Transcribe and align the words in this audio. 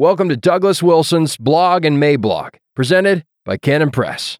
Welcome 0.00 0.30
to 0.30 0.36
Douglas 0.38 0.82
Wilson's 0.82 1.36
Blog 1.36 1.84
and 1.84 2.02
Mablog, 2.02 2.54
presented 2.74 3.22
by 3.44 3.58
Canon 3.58 3.90
Press. 3.90 4.38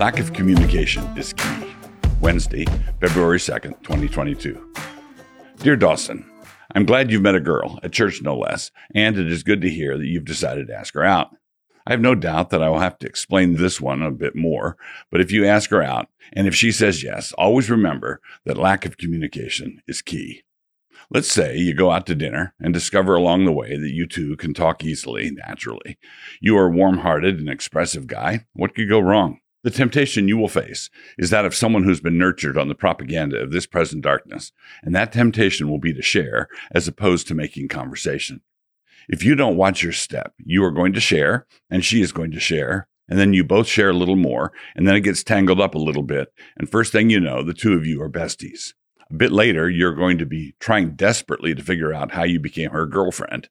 Lack 0.00 0.18
of 0.18 0.32
communication 0.32 1.04
is 1.16 1.32
key. 1.34 1.66
Wednesday, 2.20 2.64
February 3.00 3.38
2nd, 3.38 3.80
2022. 3.84 4.72
Dear 5.58 5.76
Dawson, 5.76 6.28
I'm 6.74 6.84
glad 6.84 7.12
you've 7.12 7.22
met 7.22 7.36
a 7.36 7.40
girl, 7.40 7.78
at 7.84 7.92
church 7.92 8.22
no 8.22 8.36
less, 8.36 8.72
and 8.92 9.16
it 9.16 9.30
is 9.30 9.44
good 9.44 9.60
to 9.60 9.70
hear 9.70 9.96
that 9.96 10.06
you've 10.06 10.24
decided 10.24 10.66
to 10.66 10.74
ask 10.74 10.94
her 10.94 11.04
out. 11.04 11.28
I 11.88 11.92
have 11.92 12.02
no 12.02 12.14
doubt 12.14 12.50
that 12.50 12.62
I 12.62 12.68
will 12.68 12.80
have 12.80 12.98
to 12.98 13.06
explain 13.06 13.54
this 13.54 13.80
one 13.80 14.02
a 14.02 14.10
bit 14.10 14.36
more, 14.36 14.76
but 15.10 15.22
if 15.22 15.32
you 15.32 15.46
ask 15.46 15.70
her 15.70 15.82
out, 15.82 16.08
and 16.34 16.46
if 16.46 16.54
she 16.54 16.70
says 16.70 17.02
yes, 17.02 17.32
always 17.38 17.70
remember 17.70 18.20
that 18.44 18.58
lack 18.58 18.84
of 18.84 18.98
communication 18.98 19.80
is 19.88 20.02
key. 20.02 20.42
Let's 21.10 21.32
say 21.32 21.56
you 21.56 21.72
go 21.72 21.90
out 21.90 22.04
to 22.08 22.14
dinner 22.14 22.52
and 22.60 22.74
discover 22.74 23.14
along 23.14 23.46
the 23.46 23.54
way 23.54 23.78
that 23.78 23.94
you 23.94 24.06
two 24.06 24.36
can 24.36 24.52
talk 24.52 24.84
easily, 24.84 25.30
naturally. 25.30 25.96
You 26.42 26.58
are 26.58 26.66
a 26.66 26.70
warm 26.70 26.98
hearted 26.98 27.38
and 27.38 27.48
expressive 27.48 28.06
guy. 28.06 28.44
What 28.52 28.74
could 28.74 28.90
go 28.90 29.00
wrong? 29.00 29.40
The 29.64 29.70
temptation 29.70 30.28
you 30.28 30.36
will 30.36 30.48
face 30.48 30.90
is 31.16 31.30
that 31.30 31.46
of 31.46 31.54
someone 31.54 31.84
who's 31.84 32.02
been 32.02 32.18
nurtured 32.18 32.58
on 32.58 32.68
the 32.68 32.74
propaganda 32.74 33.40
of 33.40 33.50
this 33.50 33.64
present 33.64 34.02
darkness, 34.02 34.52
and 34.82 34.94
that 34.94 35.12
temptation 35.12 35.70
will 35.70 35.80
be 35.80 35.94
to 35.94 36.02
share 36.02 36.48
as 36.70 36.86
opposed 36.86 37.28
to 37.28 37.34
making 37.34 37.68
conversation. 37.68 38.42
If 39.08 39.24
you 39.24 39.34
don't 39.34 39.56
watch 39.56 39.82
your 39.82 39.92
step, 39.92 40.34
you 40.38 40.62
are 40.64 40.70
going 40.70 40.92
to 40.92 41.00
share, 41.00 41.46
and 41.70 41.82
she 41.82 42.02
is 42.02 42.12
going 42.12 42.30
to 42.32 42.40
share, 42.40 42.88
and 43.08 43.18
then 43.18 43.32
you 43.32 43.42
both 43.42 43.66
share 43.66 43.88
a 43.88 43.94
little 43.94 44.16
more, 44.16 44.52
and 44.76 44.86
then 44.86 44.96
it 44.96 45.00
gets 45.00 45.24
tangled 45.24 45.60
up 45.60 45.74
a 45.74 45.78
little 45.78 46.02
bit, 46.02 46.28
and 46.58 46.68
first 46.68 46.92
thing 46.92 47.08
you 47.08 47.18
know, 47.18 47.42
the 47.42 47.54
two 47.54 47.72
of 47.72 47.86
you 47.86 48.02
are 48.02 48.10
besties. 48.10 48.74
A 49.10 49.14
bit 49.14 49.32
later, 49.32 49.70
you're 49.70 49.94
going 49.94 50.18
to 50.18 50.26
be 50.26 50.54
trying 50.60 50.90
desperately 50.90 51.54
to 51.54 51.62
figure 51.62 51.94
out 51.94 52.12
how 52.12 52.24
you 52.24 52.38
became 52.38 52.70
her 52.70 52.84
girlfriend. 52.84 53.48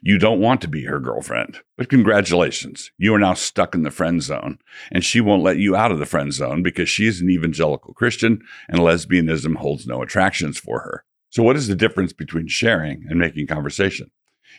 You 0.00 0.18
don't 0.18 0.38
want 0.38 0.60
to 0.60 0.68
be 0.68 0.84
her 0.84 1.00
girlfriend, 1.00 1.58
but 1.76 1.88
congratulations. 1.88 2.92
You 2.96 3.12
are 3.14 3.18
now 3.18 3.34
stuck 3.34 3.74
in 3.74 3.82
the 3.82 3.90
friend 3.90 4.22
zone, 4.22 4.60
and 4.92 5.04
she 5.04 5.20
won't 5.20 5.42
let 5.42 5.56
you 5.56 5.74
out 5.74 5.90
of 5.90 5.98
the 5.98 6.06
friend 6.06 6.32
zone 6.32 6.62
because 6.62 6.88
she 6.88 7.08
is 7.08 7.20
an 7.20 7.30
evangelical 7.30 7.94
Christian 7.94 8.42
and 8.68 8.78
lesbianism 8.78 9.56
holds 9.56 9.88
no 9.88 10.00
attractions 10.02 10.56
for 10.56 10.82
her. 10.82 11.04
So, 11.30 11.42
what 11.42 11.56
is 11.56 11.66
the 11.66 11.74
difference 11.74 12.12
between 12.12 12.46
sharing 12.46 13.04
and 13.08 13.18
making 13.18 13.48
conversation? 13.48 14.12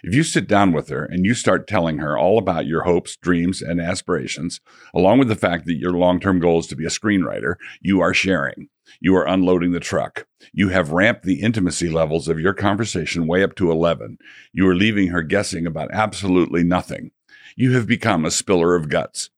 If 0.04 0.16
you 0.16 0.24
sit 0.24 0.48
down 0.48 0.72
with 0.72 0.90
her 0.90 1.06
and 1.06 1.26
you 1.26 1.34
start 1.34 1.68
telling 1.68 2.00
her 2.00 2.18
all 2.18 2.38
about 2.38 2.66
your 2.66 2.84
hopes, 2.84 3.18
dreams, 3.18 3.62
and 3.62 3.80
aspirations, 3.80 4.62
along 4.94 5.20
with 5.20 5.28
the 5.28 5.36
fact 5.36 5.66
that 5.66 5.78
your 5.78 5.92
long 5.92 6.20
term 6.20 6.40
goal 6.40 6.60
is 6.60 6.68
to 6.68 6.76
be 6.76 6.86
a 6.86 6.90
screenwriter, 6.90 7.56
you 7.82 8.02
are 8.02 8.14
sharing. 8.14 8.70
You 9.00 9.16
are 9.16 9.28
unloading 9.28 9.72
the 9.72 9.80
truck. 9.80 10.28
You 10.54 10.70
have 10.70 10.92
ramped 10.92 11.24
the 11.24 11.42
intimacy 11.42 11.90
levels 11.90 12.28
of 12.28 12.40
your 12.40 12.54
conversation 12.54 13.28
way 13.28 13.44
up 13.44 13.56
to 13.56 13.72
11. 13.72 14.18
You 14.52 14.68
are 14.68 14.76
leaving 14.76 15.10
her 15.10 15.22
guessing 15.22 15.66
about 15.66 15.92
absolutely 15.94 16.64
nothing. 16.64 17.12
You 17.56 17.74
have 17.74 17.88
become 17.88 18.26
a 18.26 18.32
spiller 18.32 18.76
of 18.76 18.90
guts. 18.90 19.30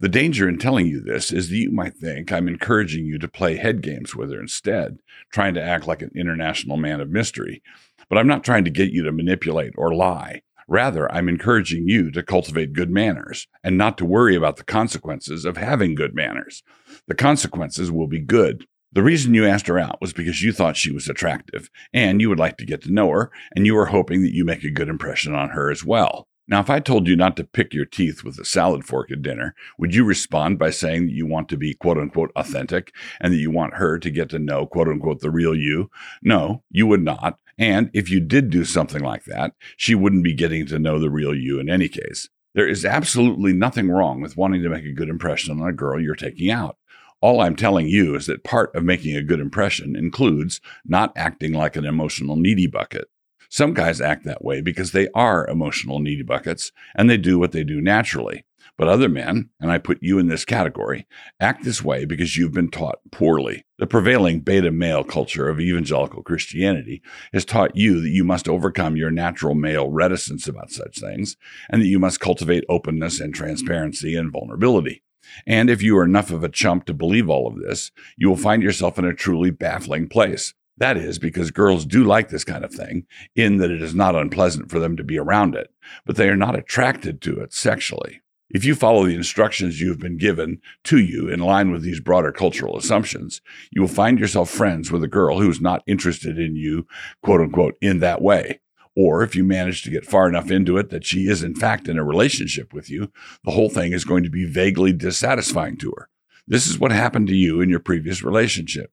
The 0.00 0.08
danger 0.08 0.48
in 0.48 0.56
telling 0.56 0.86
you 0.86 1.02
this 1.02 1.30
is 1.30 1.50
that 1.50 1.56
you 1.56 1.70
might 1.70 1.94
think 1.94 2.32
I'm 2.32 2.48
encouraging 2.48 3.04
you 3.04 3.18
to 3.18 3.28
play 3.28 3.56
head 3.56 3.82
games 3.82 4.16
with 4.16 4.32
her 4.32 4.40
instead, 4.40 4.98
trying 5.30 5.52
to 5.54 5.62
act 5.62 5.86
like 5.86 6.00
an 6.00 6.10
international 6.14 6.78
man 6.78 7.02
of 7.02 7.10
mystery. 7.10 7.62
But 8.10 8.18
I'm 8.18 8.26
not 8.26 8.44
trying 8.44 8.64
to 8.64 8.70
get 8.70 8.90
you 8.90 9.02
to 9.04 9.12
manipulate 9.12 9.72
or 9.78 9.94
lie. 9.94 10.42
Rather, 10.68 11.10
I'm 11.12 11.28
encouraging 11.28 11.88
you 11.88 12.10
to 12.10 12.22
cultivate 12.22 12.74
good 12.74 12.90
manners 12.90 13.48
and 13.64 13.78
not 13.78 13.96
to 13.98 14.04
worry 14.04 14.36
about 14.36 14.56
the 14.56 14.64
consequences 14.64 15.44
of 15.44 15.56
having 15.56 15.94
good 15.94 16.14
manners. 16.14 16.62
The 17.08 17.14
consequences 17.14 17.90
will 17.90 18.06
be 18.06 18.20
good. 18.20 18.66
The 18.92 19.02
reason 19.02 19.34
you 19.34 19.46
asked 19.46 19.68
her 19.68 19.78
out 19.78 20.00
was 20.00 20.12
because 20.12 20.42
you 20.42 20.52
thought 20.52 20.76
she 20.76 20.92
was 20.92 21.08
attractive 21.08 21.70
and 21.92 22.20
you 22.20 22.28
would 22.28 22.38
like 22.38 22.56
to 22.58 22.66
get 22.66 22.82
to 22.82 22.92
know 22.92 23.08
her, 23.10 23.30
and 23.54 23.64
you 23.64 23.74
were 23.74 23.86
hoping 23.86 24.22
that 24.22 24.34
you 24.34 24.44
make 24.44 24.64
a 24.64 24.70
good 24.70 24.88
impression 24.88 25.34
on 25.34 25.50
her 25.50 25.70
as 25.70 25.84
well. 25.84 26.26
Now, 26.50 26.58
if 26.58 26.68
I 26.68 26.80
told 26.80 27.06
you 27.06 27.14
not 27.14 27.36
to 27.36 27.44
pick 27.44 27.72
your 27.72 27.84
teeth 27.84 28.24
with 28.24 28.36
a 28.40 28.44
salad 28.44 28.84
fork 28.84 29.12
at 29.12 29.22
dinner, 29.22 29.54
would 29.78 29.94
you 29.94 30.02
respond 30.02 30.58
by 30.58 30.70
saying 30.70 31.06
that 31.06 31.12
you 31.12 31.24
want 31.24 31.48
to 31.50 31.56
be 31.56 31.74
quote 31.74 31.96
unquote 31.96 32.32
authentic 32.34 32.92
and 33.20 33.32
that 33.32 33.38
you 33.38 33.52
want 33.52 33.74
her 33.74 34.00
to 34.00 34.10
get 34.10 34.28
to 34.30 34.40
know 34.40 34.66
quote 34.66 34.88
unquote 34.88 35.20
the 35.20 35.30
real 35.30 35.54
you? 35.54 35.88
No, 36.22 36.64
you 36.68 36.88
would 36.88 37.04
not. 37.04 37.38
And 37.60 37.90
if 37.92 38.10
you 38.10 38.20
did 38.20 38.48
do 38.48 38.64
something 38.64 39.02
like 39.02 39.24
that, 39.26 39.52
she 39.76 39.94
wouldn't 39.94 40.24
be 40.24 40.32
getting 40.32 40.64
to 40.66 40.78
know 40.78 40.98
the 40.98 41.10
real 41.10 41.34
you 41.34 41.60
in 41.60 41.68
any 41.68 41.88
case. 41.88 42.30
There 42.54 42.66
is 42.66 42.86
absolutely 42.86 43.52
nothing 43.52 43.90
wrong 43.90 44.22
with 44.22 44.36
wanting 44.36 44.62
to 44.62 44.70
make 44.70 44.86
a 44.86 44.94
good 44.94 45.10
impression 45.10 45.60
on 45.60 45.68
a 45.68 45.72
girl 45.72 46.00
you're 46.00 46.16
taking 46.16 46.50
out. 46.50 46.78
All 47.20 47.42
I'm 47.42 47.54
telling 47.54 47.86
you 47.86 48.16
is 48.16 48.26
that 48.26 48.44
part 48.44 48.74
of 48.74 48.82
making 48.82 49.14
a 49.14 49.22
good 49.22 49.40
impression 49.40 49.94
includes 49.94 50.62
not 50.86 51.12
acting 51.14 51.52
like 51.52 51.76
an 51.76 51.84
emotional 51.84 52.36
needy 52.36 52.66
bucket. 52.66 53.08
Some 53.50 53.74
guys 53.74 54.00
act 54.00 54.24
that 54.24 54.42
way 54.42 54.62
because 54.62 54.92
they 54.92 55.08
are 55.14 55.46
emotional 55.46 55.98
needy 55.98 56.22
buckets 56.22 56.72
and 56.94 57.10
they 57.10 57.18
do 57.18 57.38
what 57.38 57.52
they 57.52 57.62
do 57.62 57.82
naturally. 57.82 58.46
But 58.76 58.88
other 58.88 59.08
men, 59.08 59.50
and 59.60 59.70
I 59.70 59.78
put 59.78 59.98
you 60.00 60.18
in 60.18 60.28
this 60.28 60.44
category, 60.44 61.06
act 61.38 61.64
this 61.64 61.84
way 61.84 62.04
because 62.04 62.36
you've 62.36 62.52
been 62.52 62.70
taught 62.70 62.98
poorly. 63.10 63.64
The 63.78 63.86
prevailing 63.86 64.40
beta 64.40 64.70
male 64.70 65.04
culture 65.04 65.48
of 65.48 65.60
evangelical 65.60 66.22
Christianity 66.22 67.02
has 67.32 67.44
taught 67.44 67.76
you 67.76 68.00
that 68.00 68.08
you 68.08 68.24
must 68.24 68.48
overcome 68.48 68.96
your 68.96 69.10
natural 69.10 69.54
male 69.54 69.90
reticence 69.90 70.48
about 70.48 70.70
such 70.70 70.98
things 70.98 71.36
and 71.68 71.82
that 71.82 71.88
you 71.88 71.98
must 71.98 72.20
cultivate 72.20 72.64
openness 72.68 73.20
and 73.20 73.34
transparency 73.34 74.16
and 74.16 74.32
vulnerability. 74.32 75.02
And 75.46 75.70
if 75.70 75.82
you 75.82 75.96
are 75.98 76.04
enough 76.04 76.30
of 76.30 76.42
a 76.42 76.48
chump 76.48 76.86
to 76.86 76.94
believe 76.94 77.28
all 77.28 77.46
of 77.46 77.60
this, 77.60 77.90
you 78.16 78.28
will 78.28 78.36
find 78.36 78.62
yourself 78.62 78.98
in 78.98 79.04
a 79.04 79.14
truly 79.14 79.50
baffling 79.50 80.08
place. 80.08 80.54
That 80.78 80.96
is 80.96 81.18
because 81.18 81.50
girls 81.50 81.84
do 81.84 82.02
like 82.02 82.30
this 82.30 82.44
kind 82.44 82.64
of 82.64 82.72
thing, 82.72 83.06
in 83.36 83.58
that 83.58 83.70
it 83.70 83.82
is 83.82 83.94
not 83.94 84.16
unpleasant 84.16 84.70
for 84.70 84.78
them 84.78 84.96
to 84.96 85.04
be 85.04 85.18
around 85.18 85.54
it, 85.54 85.70
but 86.06 86.16
they 86.16 86.28
are 86.28 86.36
not 86.36 86.58
attracted 86.58 87.20
to 87.22 87.38
it 87.40 87.52
sexually. 87.52 88.22
If 88.50 88.64
you 88.64 88.74
follow 88.74 89.06
the 89.06 89.14
instructions 89.14 89.80
you 89.80 89.88
have 89.90 90.00
been 90.00 90.18
given 90.18 90.60
to 90.84 90.98
you 90.98 91.28
in 91.28 91.38
line 91.38 91.70
with 91.70 91.82
these 91.82 92.00
broader 92.00 92.32
cultural 92.32 92.76
assumptions, 92.76 93.40
you 93.70 93.80
will 93.80 93.88
find 93.88 94.18
yourself 94.18 94.50
friends 94.50 94.90
with 94.90 95.04
a 95.04 95.08
girl 95.08 95.38
who 95.38 95.48
is 95.48 95.60
not 95.60 95.84
interested 95.86 96.36
in 96.36 96.56
you, 96.56 96.86
quote 97.22 97.40
unquote, 97.40 97.76
in 97.80 98.00
that 98.00 98.20
way. 98.20 98.60
Or 98.96 99.22
if 99.22 99.36
you 99.36 99.44
manage 99.44 99.82
to 99.84 99.90
get 99.90 100.04
far 100.04 100.28
enough 100.28 100.50
into 100.50 100.76
it 100.78 100.90
that 100.90 101.06
she 101.06 101.28
is 101.28 101.44
in 101.44 101.54
fact 101.54 101.88
in 101.88 101.96
a 101.96 102.04
relationship 102.04 102.74
with 102.74 102.90
you, 102.90 103.12
the 103.44 103.52
whole 103.52 103.70
thing 103.70 103.92
is 103.92 104.04
going 104.04 104.24
to 104.24 104.30
be 104.30 104.44
vaguely 104.44 104.92
dissatisfying 104.92 105.76
to 105.78 105.92
her. 105.96 106.08
This 106.48 106.66
is 106.66 106.76
what 106.76 106.90
happened 106.90 107.28
to 107.28 107.36
you 107.36 107.60
in 107.60 107.70
your 107.70 107.78
previous 107.78 108.24
relationship. 108.24 108.90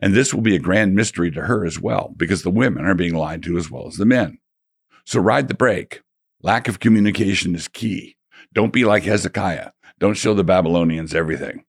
And 0.00 0.12
this 0.12 0.34
will 0.34 0.42
be 0.42 0.54
a 0.54 0.60
grand 0.60 0.94
mystery 0.94 1.30
to 1.30 1.46
her 1.46 1.64
as 1.64 1.80
well, 1.80 2.12
because 2.14 2.42
the 2.42 2.50
women 2.50 2.84
are 2.84 2.94
being 2.94 3.14
lied 3.14 3.42
to 3.44 3.56
as 3.56 3.70
well 3.70 3.86
as 3.88 3.96
the 3.96 4.04
men. 4.04 4.38
So 5.06 5.18
ride 5.18 5.48
the 5.48 5.54
brake. 5.54 6.02
Lack 6.42 6.68
of 6.68 6.78
communication 6.78 7.54
is 7.54 7.68
key. 7.68 8.17
Don't 8.52 8.72
be 8.72 8.84
like 8.84 9.04
Hezekiah. 9.04 9.70
Don't 9.98 10.14
show 10.14 10.34
the 10.34 10.44
Babylonians 10.44 11.14
everything. 11.14 11.64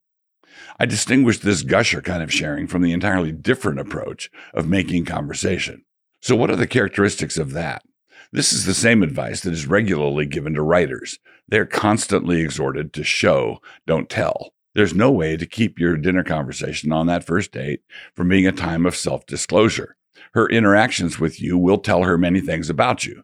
I 0.79 0.85
distinguish 0.85 1.39
this 1.39 1.63
gusher 1.63 2.01
kind 2.01 2.23
of 2.23 2.31
sharing 2.31 2.67
from 2.67 2.81
the 2.81 2.93
entirely 2.93 3.31
different 3.31 3.79
approach 3.79 4.31
of 4.53 4.67
making 4.67 5.05
conversation. 5.05 5.83
So, 6.21 6.35
what 6.35 6.49
are 6.49 6.55
the 6.55 6.67
characteristics 6.67 7.37
of 7.37 7.51
that? 7.51 7.83
This 8.31 8.53
is 8.53 8.65
the 8.65 8.73
same 8.73 9.03
advice 9.03 9.41
that 9.41 9.53
is 9.53 9.67
regularly 9.67 10.25
given 10.25 10.53
to 10.53 10.61
writers. 10.61 11.19
They're 11.47 11.65
constantly 11.65 12.41
exhorted 12.41 12.93
to 12.93 13.03
show, 13.03 13.59
don't 13.87 14.09
tell. 14.09 14.53
There's 14.75 14.93
no 14.93 15.11
way 15.11 15.35
to 15.35 15.45
keep 15.45 15.79
your 15.79 15.97
dinner 15.97 16.23
conversation 16.23 16.91
on 16.91 17.07
that 17.07 17.23
first 17.23 17.51
date 17.51 17.81
from 18.15 18.29
being 18.29 18.45
a 18.45 18.51
time 18.51 18.85
of 18.85 18.95
self 18.95 19.25
disclosure. 19.25 19.97
Her 20.33 20.47
interactions 20.47 21.19
with 21.19 21.41
you 21.41 21.57
will 21.57 21.79
tell 21.79 22.03
her 22.03 22.17
many 22.17 22.39
things 22.39 22.69
about 22.69 23.05
you. 23.05 23.23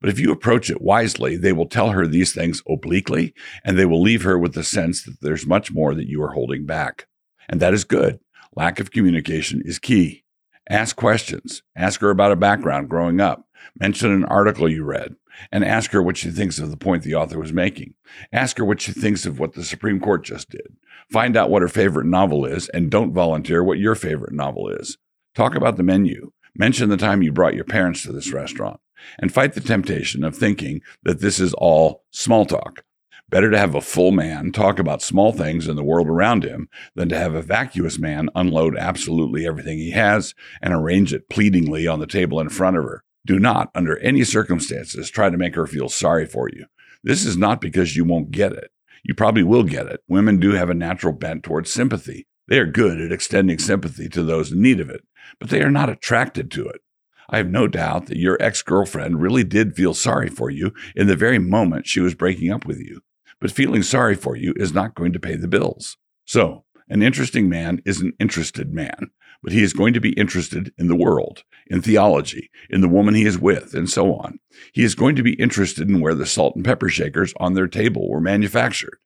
But 0.00 0.10
if 0.10 0.18
you 0.18 0.32
approach 0.32 0.70
it 0.70 0.80
wisely, 0.80 1.36
they 1.36 1.52
will 1.52 1.68
tell 1.68 1.90
her 1.90 2.06
these 2.06 2.32
things 2.32 2.62
obliquely, 2.68 3.34
and 3.64 3.78
they 3.78 3.84
will 3.84 4.02
leave 4.02 4.22
her 4.22 4.38
with 4.38 4.54
the 4.54 4.64
sense 4.64 5.04
that 5.04 5.20
there's 5.20 5.46
much 5.46 5.72
more 5.72 5.94
that 5.94 6.08
you 6.08 6.22
are 6.22 6.32
holding 6.32 6.66
back. 6.66 7.06
And 7.48 7.60
that 7.60 7.74
is 7.74 7.84
good. 7.84 8.20
Lack 8.54 8.80
of 8.80 8.90
communication 8.90 9.62
is 9.64 9.78
key. 9.78 10.24
Ask 10.68 10.96
questions. 10.96 11.62
Ask 11.76 12.00
her 12.00 12.10
about 12.10 12.32
a 12.32 12.36
background 12.36 12.88
growing 12.88 13.20
up. 13.20 13.46
Mention 13.78 14.10
an 14.10 14.24
article 14.24 14.68
you 14.68 14.84
read 14.84 15.16
and 15.50 15.64
ask 15.64 15.92
her 15.92 16.02
what 16.02 16.16
she 16.16 16.30
thinks 16.30 16.58
of 16.58 16.70
the 16.70 16.76
point 16.76 17.02
the 17.02 17.14
author 17.14 17.38
was 17.38 17.52
making. 17.52 17.94
Ask 18.32 18.58
her 18.58 18.64
what 18.64 18.80
she 18.80 18.92
thinks 18.92 19.24
of 19.26 19.38
what 19.38 19.54
the 19.54 19.64
Supreme 19.64 20.00
Court 20.00 20.24
just 20.24 20.50
did. 20.50 20.76
Find 21.10 21.36
out 21.36 21.50
what 21.50 21.62
her 21.62 21.68
favorite 21.68 22.06
novel 22.06 22.44
is 22.44 22.68
and 22.70 22.90
don't 22.90 23.12
volunteer 23.12 23.62
what 23.62 23.78
your 23.78 23.94
favorite 23.94 24.32
novel 24.32 24.68
is. 24.68 24.98
Talk 25.34 25.54
about 25.54 25.76
the 25.76 25.82
menu. 25.82 26.32
Mention 26.54 26.88
the 26.88 26.96
time 26.96 27.22
you 27.22 27.32
brought 27.32 27.54
your 27.54 27.64
parents 27.64 28.02
to 28.02 28.12
this 28.12 28.32
restaurant 28.32 28.80
and 29.18 29.32
fight 29.32 29.54
the 29.54 29.60
temptation 29.60 30.22
of 30.22 30.36
thinking 30.36 30.80
that 31.02 31.20
this 31.20 31.40
is 31.40 31.54
all 31.54 32.04
small 32.10 32.44
talk. 32.44 32.84
Better 33.28 33.50
to 33.50 33.58
have 33.58 33.74
a 33.74 33.80
full 33.80 34.12
man 34.12 34.52
talk 34.52 34.78
about 34.78 35.00
small 35.00 35.32
things 35.32 35.66
in 35.66 35.74
the 35.74 35.82
world 35.82 36.06
around 36.06 36.44
him 36.44 36.68
than 36.94 37.08
to 37.08 37.18
have 37.18 37.34
a 37.34 37.40
vacuous 37.40 37.98
man 37.98 38.28
unload 38.34 38.76
absolutely 38.76 39.46
everything 39.46 39.78
he 39.78 39.92
has 39.92 40.34
and 40.60 40.74
arrange 40.74 41.14
it 41.14 41.30
pleadingly 41.30 41.86
on 41.86 41.98
the 41.98 42.06
table 42.06 42.38
in 42.40 42.50
front 42.50 42.76
of 42.76 42.84
her. 42.84 43.02
Do 43.24 43.38
not, 43.38 43.70
under 43.74 43.98
any 44.00 44.22
circumstances, 44.24 45.08
try 45.08 45.30
to 45.30 45.38
make 45.38 45.54
her 45.54 45.66
feel 45.66 45.88
sorry 45.88 46.26
for 46.26 46.50
you. 46.50 46.66
This 47.02 47.24
is 47.24 47.38
not 47.38 47.62
because 47.62 47.96
you 47.96 48.04
won't 48.04 48.32
get 48.32 48.52
it. 48.52 48.70
You 49.02 49.14
probably 49.14 49.42
will 49.42 49.64
get 49.64 49.86
it. 49.86 50.00
Women 50.08 50.38
do 50.38 50.52
have 50.52 50.68
a 50.68 50.74
natural 50.74 51.14
bent 51.14 51.42
towards 51.42 51.70
sympathy. 51.70 52.26
They 52.52 52.58
are 52.58 52.66
good 52.66 53.00
at 53.00 53.12
extending 53.12 53.58
sympathy 53.58 54.10
to 54.10 54.22
those 54.22 54.52
in 54.52 54.60
need 54.60 54.78
of 54.78 54.90
it, 54.90 55.06
but 55.38 55.48
they 55.48 55.62
are 55.62 55.70
not 55.70 55.88
attracted 55.88 56.50
to 56.50 56.68
it. 56.68 56.82
I 57.30 57.38
have 57.38 57.48
no 57.48 57.66
doubt 57.66 58.08
that 58.08 58.18
your 58.18 58.36
ex 58.42 58.60
girlfriend 58.60 59.22
really 59.22 59.42
did 59.42 59.74
feel 59.74 59.94
sorry 59.94 60.28
for 60.28 60.50
you 60.50 60.74
in 60.94 61.06
the 61.06 61.16
very 61.16 61.38
moment 61.38 61.86
she 61.86 62.00
was 62.00 62.14
breaking 62.14 62.52
up 62.52 62.66
with 62.66 62.78
you. 62.78 63.00
But 63.40 63.52
feeling 63.52 63.82
sorry 63.82 64.14
for 64.14 64.36
you 64.36 64.52
is 64.56 64.74
not 64.74 64.94
going 64.94 65.14
to 65.14 65.18
pay 65.18 65.34
the 65.36 65.48
bills. 65.48 65.96
So, 66.26 66.64
an 66.90 67.02
interesting 67.02 67.48
man 67.48 67.80
is 67.86 68.02
an 68.02 68.12
interested 68.20 68.74
man, 68.74 69.12
but 69.42 69.54
he 69.54 69.62
is 69.62 69.72
going 69.72 69.94
to 69.94 70.00
be 70.00 70.12
interested 70.12 70.74
in 70.76 70.88
the 70.88 70.94
world, 70.94 71.44
in 71.68 71.80
theology, 71.80 72.50
in 72.68 72.82
the 72.82 72.86
woman 72.86 73.14
he 73.14 73.24
is 73.24 73.38
with, 73.38 73.72
and 73.72 73.88
so 73.88 74.14
on. 74.14 74.40
He 74.74 74.84
is 74.84 74.94
going 74.94 75.16
to 75.16 75.22
be 75.22 75.40
interested 75.40 75.88
in 75.88 76.00
where 76.00 76.14
the 76.14 76.26
salt 76.26 76.54
and 76.54 76.66
pepper 76.66 76.90
shakers 76.90 77.32
on 77.38 77.54
their 77.54 77.66
table 77.66 78.10
were 78.10 78.20
manufactured. 78.20 78.98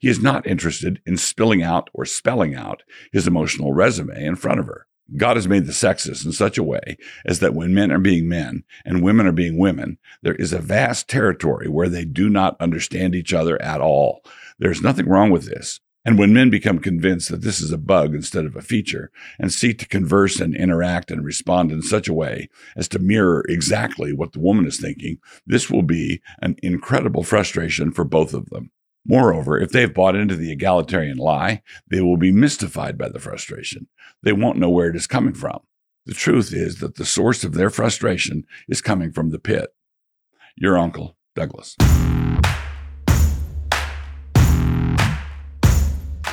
He 0.00 0.08
is 0.08 0.22
not 0.22 0.46
interested 0.46 1.00
in 1.06 1.16
spilling 1.16 1.62
out 1.62 1.90
or 1.92 2.04
spelling 2.04 2.54
out 2.54 2.82
his 3.12 3.26
emotional 3.26 3.72
resume 3.72 4.24
in 4.24 4.36
front 4.36 4.60
of 4.60 4.66
her. 4.66 4.86
God 5.16 5.36
has 5.36 5.48
made 5.48 5.66
the 5.66 5.72
sexes 5.72 6.24
in 6.24 6.32
such 6.32 6.56
a 6.56 6.62
way 6.62 6.96
as 7.26 7.40
that 7.40 7.54
when 7.54 7.74
men 7.74 7.92
are 7.92 7.98
being 7.98 8.28
men 8.28 8.64
and 8.84 9.02
women 9.02 9.26
are 9.26 9.32
being 9.32 9.58
women, 9.58 9.98
there 10.22 10.34
is 10.34 10.52
a 10.52 10.58
vast 10.58 11.08
territory 11.08 11.68
where 11.68 11.88
they 11.88 12.04
do 12.04 12.30
not 12.30 12.60
understand 12.60 13.14
each 13.14 13.32
other 13.32 13.60
at 13.60 13.80
all. 13.80 14.24
There's 14.58 14.80
nothing 14.80 15.08
wrong 15.08 15.30
with 15.30 15.46
this. 15.46 15.80
And 16.04 16.18
when 16.18 16.32
men 16.32 16.50
become 16.50 16.80
convinced 16.80 17.28
that 17.28 17.42
this 17.42 17.60
is 17.60 17.70
a 17.70 17.78
bug 17.78 18.14
instead 18.14 18.44
of 18.44 18.56
a 18.56 18.62
feature 18.62 19.12
and 19.38 19.52
seek 19.52 19.78
to 19.78 19.86
converse 19.86 20.40
and 20.40 20.54
interact 20.56 21.10
and 21.10 21.24
respond 21.24 21.70
in 21.70 21.82
such 21.82 22.08
a 22.08 22.14
way 22.14 22.48
as 22.76 22.88
to 22.88 22.98
mirror 22.98 23.44
exactly 23.48 24.12
what 24.12 24.32
the 24.32 24.40
woman 24.40 24.66
is 24.66 24.80
thinking, 24.80 25.18
this 25.46 25.70
will 25.70 25.82
be 25.82 26.20
an 26.40 26.56
incredible 26.62 27.22
frustration 27.22 27.92
for 27.92 28.04
both 28.04 28.34
of 28.34 28.50
them. 28.50 28.70
Moreover, 29.04 29.58
if 29.58 29.72
they've 29.72 29.92
bought 29.92 30.14
into 30.14 30.36
the 30.36 30.52
egalitarian 30.52 31.18
lie, 31.18 31.62
they 31.88 32.00
will 32.00 32.16
be 32.16 32.30
mystified 32.30 32.96
by 32.96 33.08
the 33.08 33.18
frustration. 33.18 33.88
They 34.22 34.32
won't 34.32 34.58
know 34.58 34.70
where 34.70 34.88
it 34.88 34.96
is 34.96 35.06
coming 35.06 35.34
from. 35.34 35.60
The 36.06 36.14
truth 36.14 36.52
is 36.52 36.78
that 36.78 36.96
the 36.96 37.04
source 37.04 37.44
of 37.44 37.54
their 37.54 37.70
frustration 37.70 38.44
is 38.68 38.80
coming 38.80 39.12
from 39.12 39.30
the 39.30 39.38
pit. 39.38 39.74
Your 40.56 40.78
uncle, 40.78 41.16
Douglas. 41.34 41.76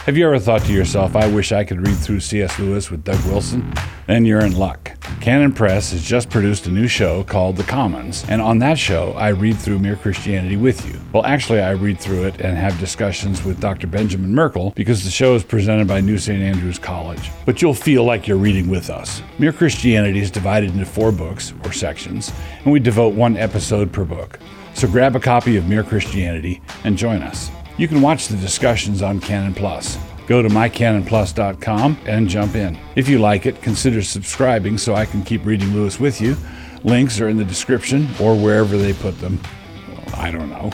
Have 0.10 0.18
you 0.18 0.26
ever 0.26 0.40
thought 0.40 0.64
to 0.64 0.74
yourself, 0.74 1.16
I 1.16 1.28
wish 1.28 1.52
I 1.52 1.64
could 1.64 1.86
read 1.86 1.96
through 1.96 2.22
C.S. 2.22 2.58
Lewis 2.58 2.90
with 2.90 3.04
Doug 3.04 3.24
Wilson? 3.28 3.72
Then 4.08 4.26
you're 4.26 4.44
in 4.44 4.58
luck. 4.58 4.98
Canon 5.22 5.52
Press 5.52 5.92
has 5.92 6.04
just 6.04 6.32
produced 6.32 6.66
a 6.66 6.72
new 6.72 6.88
show 6.88 7.24
called 7.24 7.58
The 7.58 7.64
Commons, 7.64 8.26
and 8.28 8.42
on 8.42 8.58
that 8.58 8.80
show, 8.80 9.12
I 9.12 9.28
read 9.28 9.60
through 9.60 9.78
Mere 9.78 9.98
Christianity 9.98 10.58
with 10.58 10.84
you. 10.88 11.00
Well, 11.14 11.28
actually, 11.28 11.62
I 11.62 11.74
read 11.74 12.00
through 12.00 12.24
it 12.24 12.42
and 12.42 12.58
have 12.58 12.80
discussions 12.80 13.44
with 13.44 13.60
Dr. 13.60 13.86
Benjamin 13.86 14.34
Merkle 14.34 14.74
because 14.76 15.04
the 15.04 15.12
show 15.12 15.36
is 15.36 15.44
presented 15.44 15.88
by 15.88 16.02
New 16.02 16.18
St. 16.18 16.42
Andrews 16.42 16.80
College. 16.80 17.30
But 17.46 17.62
you'll 17.62 17.76
feel 17.76 18.04
like 18.04 18.28
you're 18.28 18.38
reading 18.38 18.68
with 18.68 18.90
us. 18.90 19.22
Mere 19.38 19.54
Christianity 19.54 20.22
is 20.22 20.32
divided 20.32 20.72
into 20.72 20.88
four 20.88 21.12
books, 21.12 21.54
or 21.64 21.72
sections, 21.72 22.32
and 22.64 22.74
we 22.74 22.80
devote 22.80 23.14
one 23.14 23.38
episode 23.38 23.94
per 23.94 24.06
book. 24.06 24.40
So 24.74 24.88
grab 24.88 25.16
a 25.16 25.20
copy 25.20 25.56
of 25.56 25.68
Mere 25.70 25.84
Christianity 25.84 26.64
and 26.84 26.98
join 26.98 27.22
us. 27.22 27.52
You 27.80 27.88
can 27.88 28.02
watch 28.02 28.28
the 28.28 28.36
discussions 28.36 29.02
on 29.02 29.22
Canon 29.22 29.54
Plus. 29.54 29.98
Go 30.28 30.42
to 30.42 30.50
mycanonplus.com 30.50 31.98
and 32.06 32.28
jump 32.28 32.56
in. 32.56 32.78
If 32.98 33.08
you 33.08 33.20
like 33.20 33.46
it, 33.46 33.62
consider 33.62 34.02
subscribing 34.02 34.78
so 34.78 34.96
I 34.96 35.06
can 35.06 35.24
keep 35.24 35.46
reading 35.46 35.74
Lewis 35.74 35.98
with 35.98 36.20
you. 36.20 36.36
Links 36.84 37.22
are 37.22 37.30
in 37.30 37.38
the 37.38 37.46
description 37.46 38.10
or 38.20 38.36
wherever 38.36 38.78
they 38.78 38.92
put 38.92 39.18
them. 39.22 39.40
I 40.14 40.30
don't 40.30 40.50
know. 40.50 40.72